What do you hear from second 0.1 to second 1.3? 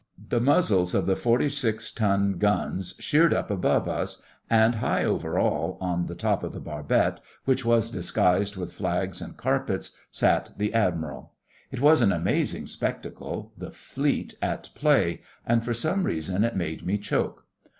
The muzzles of the